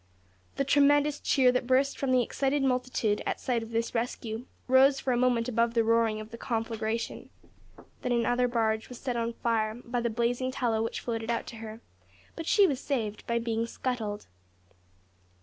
The 0.55 0.63
tremendous 0.63 1.19
cheer 1.19 1.51
that 1.51 1.67
burst 1.67 1.95
from 1.95 2.11
the 2.11 2.23
excited 2.23 2.63
multitude 2.63 3.21
at 3.27 3.39
sight 3.39 3.61
of 3.61 3.69
this 3.69 3.93
rescue 3.93 4.47
rose 4.67 4.99
for 4.99 5.13
a 5.13 5.15
moment 5.15 5.47
above 5.47 5.75
the 5.75 5.83
roaring 5.83 6.19
of 6.19 6.31
the 6.31 6.39
conflagration. 6.39 7.29
Then 8.01 8.11
another 8.11 8.47
barge 8.47 8.89
was 8.89 8.97
set 8.97 9.15
on 9.15 9.33
fire 9.33 9.75
by 9.85 10.01
the 10.01 10.09
blazing 10.09 10.49
tallow 10.49 10.81
which 10.81 11.01
floated 11.01 11.29
out 11.29 11.45
to 11.45 11.57
her, 11.57 11.81
but 12.35 12.47
she 12.47 12.65
was 12.65 12.79
saved 12.79 13.27
by 13.27 13.37
being 13.37 13.67
scuttled. 13.67 14.25